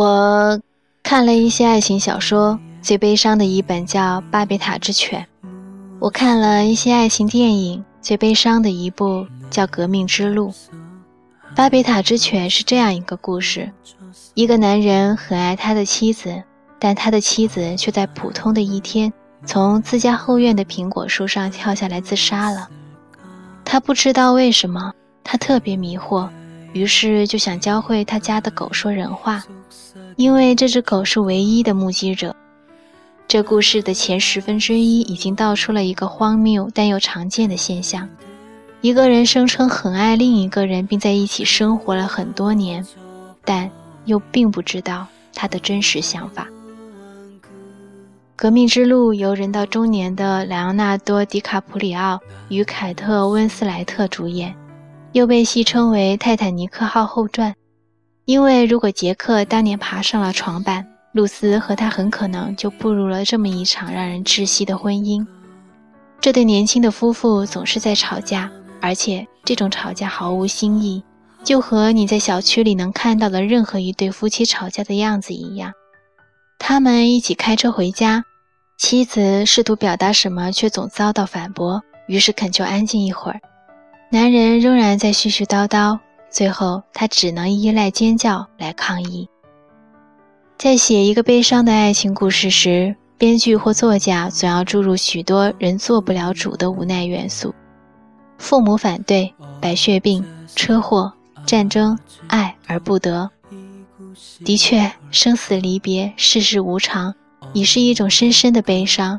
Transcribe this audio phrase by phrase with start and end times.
[0.00, 0.58] 我
[1.02, 5.26] 看了一些爱情小说，最悲伤的一本叫《巴别塔之犬》。
[5.98, 10.48] 我看了一些爱情电影，最悲伤的一部叫《革命之路》。
[11.54, 13.70] 《巴别塔之犬》是这样一个故事：
[14.32, 16.42] 一个男人很爱他的妻子，
[16.78, 19.12] 但他的妻子却在普通的一天
[19.44, 22.70] 从自家后院的苹果树上跳下来自杀了。
[23.66, 26.26] 他不知道为什么，他特别迷惑，
[26.72, 29.44] 于是就想教会他家的狗说人话，
[30.20, 32.36] 因为这只狗是唯一的目击者。
[33.26, 38.06] 这故事的前十分之一已经道出了一个荒谬但又常见的现象：
[38.82, 42.86] 一个人声称很爱另一个人，并在一起生活了很多年，
[43.46, 43.70] 但
[44.04, 46.46] 又并不知道他的真实想法。
[48.36, 54.54] 《革命之路》由人到中年的莱昂纳多·迪卡普里奥与凯特·温斯莱特主演，
[55.12, 57.52] 又被戏称为《泰坦尼克号后传》，
[58.30, 60.86] 因为如果杰克当年爬上了床板。
[61.12, 65.26] 露丝和他很可能就步入了这么一场让人窒息的婚姻。
[66.20, 68.48] 这对年轻的夫妇总是在吵架，
[68.80, 71.02] 而且这种吵架毫无新意，
[71.42, 75.72] 就和你在小区里能看到的任何一对夫妻吵架的样子一样。
[76.60, 78.22] 他们一起开车回家，
[78.78, 83.40] 妻子试图表达什么，却总遭到反驳，于是恳求安静一会儿。
[84.12, 85.98] 男人仍然在絮絮叨叨，
[86.30, 89.28] 最后他只能依赖尖叫来抗议。
[90.56, 97.54] 在写一个悲伤的爱情故事时，编剧或作家总要注入许多人做不了主的无奈元素：
[98.38, 101.12] 父母反对、白血病、车祸、
[101.44, 103.30] 战争、爱而不得。
[104.44, 107.14] 的确，生死离别、世事无常，
[107.54, 109.18] 已是一种深深的悲伤。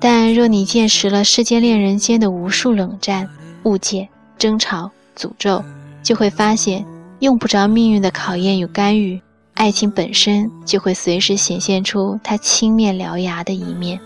[0.00, 3.28] 但若你见识了世间恋人间的无数冷战、
[3.64, 5.64] 误解、争吵、诅咒，
[6.02, 6.84] 就会发现，
[7.20, 9.20] 用不着命运的考验与干预。
[9.54, 13.98] 爱情本身就会随时显现出它青面獠牙的一面。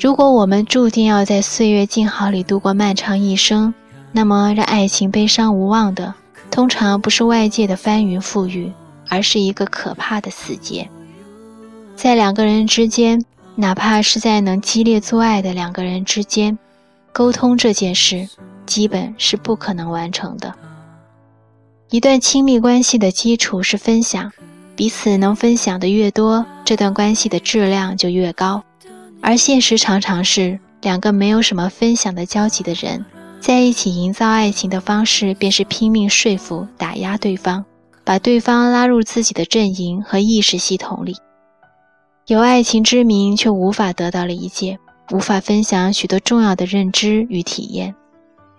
[0.00, 3.72] 如果我们注定要在岁月静好里度过漫长一生，
[4.10, 6.12] 那么让爱情悲伤无望的，
[6.50, 8.72] 通常不是外界的翻云覆雨，
[9.08, 10.88] 而是一个可怕的死结。
[11.94, 13.24] 在两个人之间，
[13.54, 16.58] 哪怕是在能激烈做爱的两个人之间，
[17.12, 18.28] 沟通这件事
[18.66, 20.54] 基本是不可能完成的。
[21.90, 24.32] 一段亲密关系的基础是分享，
[24.74, 28.62] 彼此能分享的越多，这段关系的质量就越高。
[29.20, 33.04] 而现实常常是，两个没有什么分享的交集的人，
[33.40, 37.64] 在一起营造爱情的方式，便是拼命说服、打压对方，
[38.02, 41.16] 把对方拉入自己的阵营和意识系统里。
[42.26, 44.78] 有爱情之名，却无法得到理解，
[45.12, 47.94] 无法分享许多重要的认知与体验，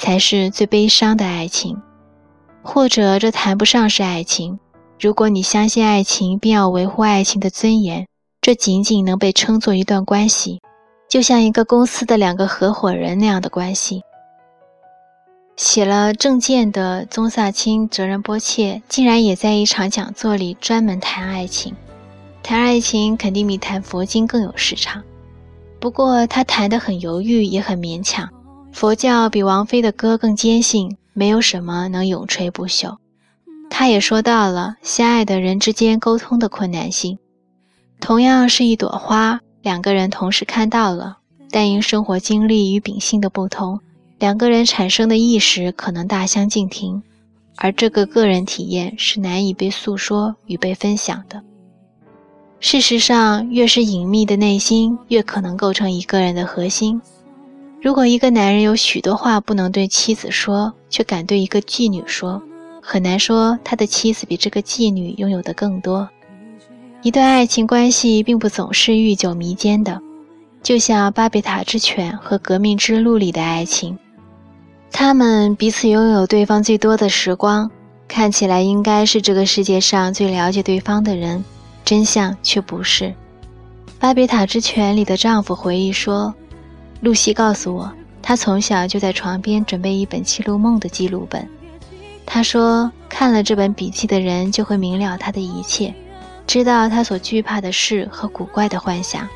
[0.00, 1.76] 才是最悲伤的爱情。
[2.62, 4.58] 或者这谈不上是爱情。
[4.98, 8.06] 如果你相信爱情，并要维护爱情的尊严，
[8.40, 10.60] 这仅仅能被称作一段关系，
[11.08, 14.02] 就像一个公司的两个合伙人那样的关系。
[15.56, 21.74] 写了《证件》的宗萨钦·哲仁波切竟然也在一场讲座里专门谈爱情。
[22.42, 25.02] 谈爱情肯定比谈佛经更有市场，
[25.78, 28.26] 不过他谈得很犹豫，也很勉强。
[28.72, 30.96] 佛教比王菲的歌更坚信。
[31.12, 32.96] 没有什么能永垂不朽。
[33.68, 37.18] 他也说到了相爱的人之间沟通的困难性。
[38.00, 41.18] 同样是一朵花，两个人同时看到了，
[41.50, 43.78] 但因生活经历与秉性的不同，
[44.18, 47.02] 两个人产生的意识可能大相径庭，
[47.56, 51.42] 而这个个人体验是难以被诉说与被分享的。
[52.60, 57.02] 事实上，越是隐秘的内心，越可能构成一个人的核心。
[57.82, 62.42] 如果一个男人有许多话不能对妻子说，却敢对一个妓女说，
[62.82, 66.06] 很难说他的妻子比这个妓女拥有的更多。
[67.00, 69.98] 一段爱情关系并不总是愈久弥坚的，
[70.62, 73.98] 就像《巴别塔之犬》和《革命之路》里的爱情，
[74.92, 77.70] 他们彼此拥有对方最多的时光，
[78.06, 81.42] 看起来应该是这个世界上最了解对方的人，
[81.82, 83.04] 真相却不是。
[83.98, 86.34] 《巴别塔之犬》里的丈夫回忆说。
[87.00, 87.92] 露西告诉我，
[88.22, 91.48] 她从小就在床边准备一本记录梦的记录本。
[92.26, 95.94] 她说，看了这本笔记的人就会明了她的一切，
[96.46, 99.26] 知道她所惧怕的事和古怪的幻想，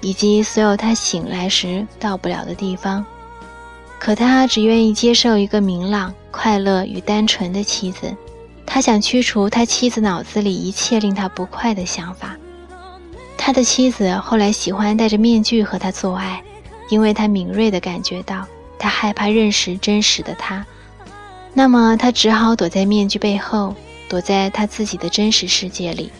[0.00, 3.04] 以及所有她醒来时到不了的地方。
[3.98, 8.14] 可他只愿意接受一个明朗、快乐与单纯的妻子。
[8.66, 12.36] 他想驱除他妻子脑子里一切令他不快的想法。
[13.38, 16.43] 他的妻子后来喜欢戴着面具和他做爱。
[16.88, 18.46] 因为他敏锐地感觉到，
[18.78, 20.64] 他害怕认识真实的他，
[21.52, 23.74] 那么他只好躲在面具背后，
[24.08, 26.10] 躲在他自己的真实世界里。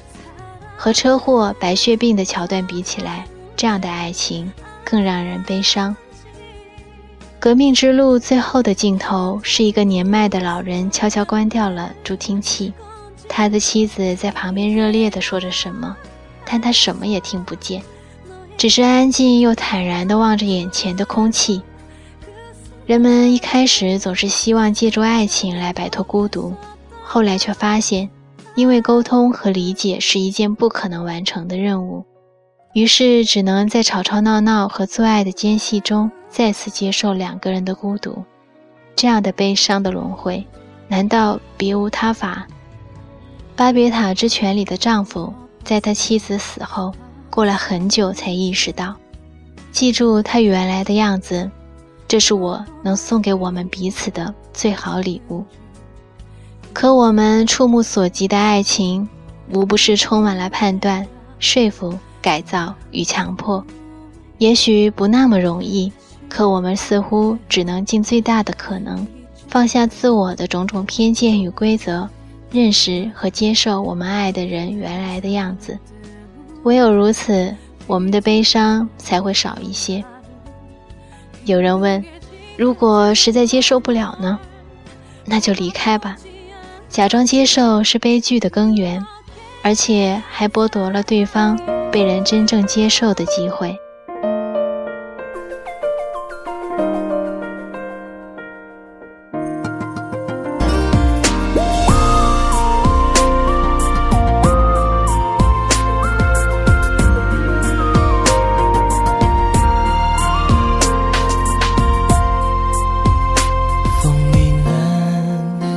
[0.76, 3.24] 和车祸、白血病的桥段比起来，
[3.56, 4.52] 这样的爱情
[4.84, 5.96] 更让人悲伤。
[7.38, 12.72] 革命之路最后的镜头是一个年迈的老人悄悄关掉了助听器，
[13.28, 15.94] 他的妻子在旁边热烈地说着什么，
[16.46, 17.82] 但他什么也听不见，
[18.64, 21.60] 只是安静又坦然地望着眼前的空气。
[22.86, 26.54] 人们一开始总是希望借助爱情来摆脱孤独，
[27.02, 28.08] 后来却发现，
[28.54, 32.06] 因为沟通和理解是一件不可能完成的任务，
[32.72, 38.24] 于是只能在吵吵闹闹和做爱的间隙中再次接受两个人的孤独。
[38.96, 40.42] 这样的悲伤的轮回，
[40.88, 42.46] 难道别无他法？
[43.54, 46.94] 《巴别塔之泉》里的丈夫，在他妻子死后，
[47.34, 48.94] 过了很久才意识到，
[49.72, 51.50] 记住他原来的样子。
[52.06, 55.44] 这是我能送给我们彼此的最好礼物。
[56.72, 59.08] 可我们触目所及的爱情，
[59.52, 61.04] 无不是充满了判断、
[61.40, 63.66] 说服、改造与强迫。
[64.38, 65.92] 也许不那么容易，
[66.28, 69.04] 可我们似乎只能尽最大的可能，
[69.48, 72.08] 放下自我的种种偏见与规则，
[72.52, 75.76] 认识和接受我们爱的人原来的样子。
[76.64, 77.54] 唯有如此，
[77.86, 80.02] 我们的悲伤才会少一些。
[81.44, 82.02] 有人问
[82.56, 84.38] ：“如果实在接受不了呢？
[85.26, 86.16] 那就离开吧。
[86.88, 89.04] 假装接受是悲剧的根源，
[89.62, 91.54] 而且还剥夺了对方
[91.92, 93.76] 被人真正接受的机会。”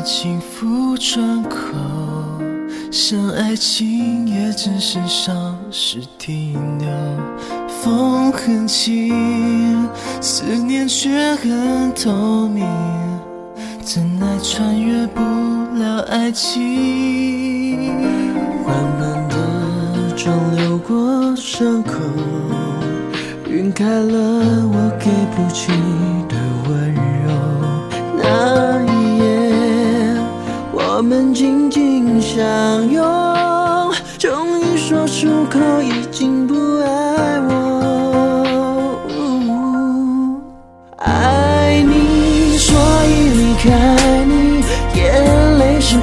[0.07, 1.57] 幸福窗口，
[2.89, 6.88] 想爱情也只是停留，
[7.68, 9.86] 风很轻，
[10.21, 12.65] 思念却很透明，
[13.81, 15.19] 怎奈穿越不
[15.77, 17.94] 了爱情。
[18.63, 19.36] 缓慢的
[20.15, 21.95] 妆流过伤口，
[23.50, 25.74] 晕开了我给不起
[26.30, 26.38] 的
[26.69, 27.27] 温柔。
[28.15, 28.76] 那，
[30.97, 33.05] 我们紧紧相拥。
[34.17, 38.99] 终于说出口已经不爱我，
[40.97, 44.63] 爱你，所以离开你，
[44.95, 45.23] 眼
[45.59, 46.01] 泪是回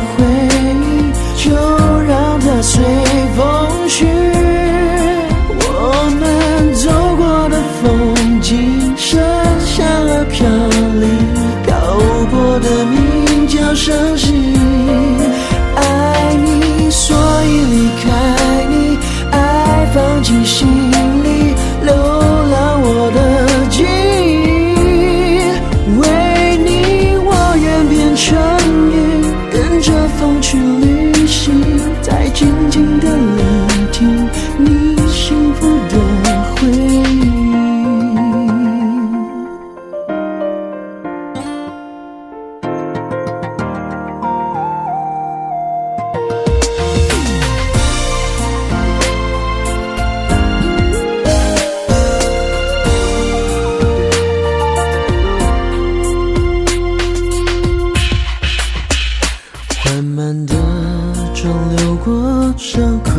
[61.76, 63.10] 流过伤口，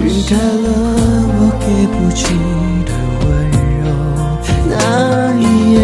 [0.00, 0.68] 晕开了
[1.32, 2.20] 我给不起
[2.86, 2.90] 的
[3.20, 3.28] 温
[3.80, 3.84] 柔。
[4.68, 4.72] 那
[5.38, 5.42] 一
[5.72, 5.76] 夜，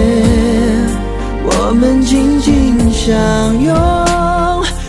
[1.44, 2.46] 我们紧紧
[2.90, 3.14] 相
[3.62, 3.74] 拥，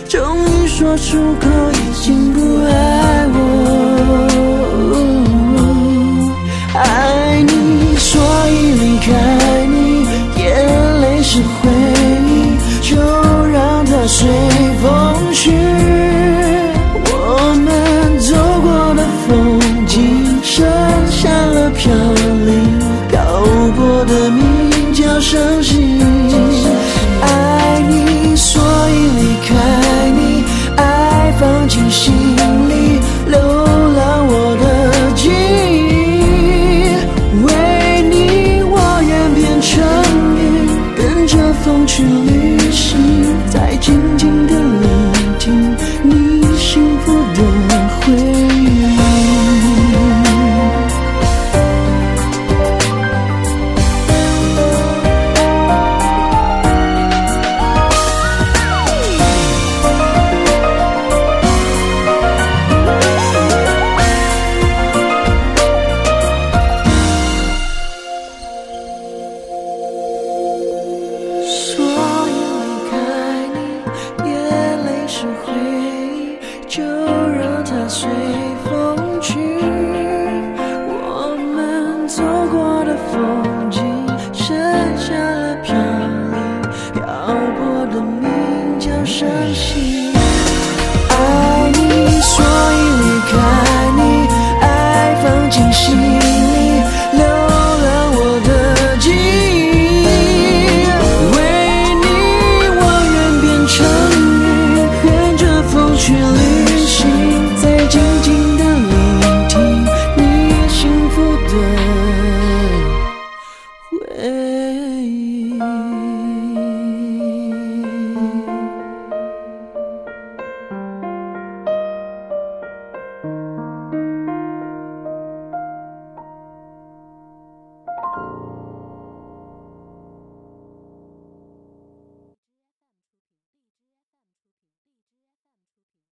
[0.08, 3.36] 终于说出口，已经不爱我。